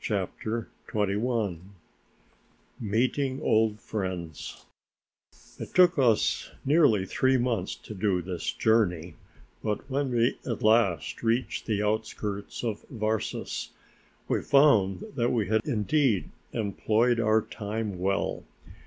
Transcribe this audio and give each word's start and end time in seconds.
CHAPTER 0.00 0.70
XXI 0.88 1.60
MEETING 2.80 3.42
OLD 3.42 3.78
FRIENDS 3.78 4.64
It 5.58 5.74
took 5.74 5.98
us 5.98 6.50
nearly 6.64 7.04
three 7.04 7.36
months 7.36 7.74
to 7.76 7.92
do 7.92 8.22
this 8.22 8.50
journey, 8.50 9.16
but 9.62 9.90
when 9.90 10.16
at 10.46 10.62
last 10.62 11.22
we 11.22 11.34
reached 11.36 11.66
the 11.66 11.82
outskirts 11.82 12.64
of 12.64 12.86
Varses 12.88 13.72
we 14.26 14.40
found 14.40 15.04
that 15.16 15.28
we 15.32 15.48
had 15.48 15.60
indeed 15.66 16.30
employed 16.54 17.20
our 17.20 17.42
time 17.42 17.98
well. 17.98 18.42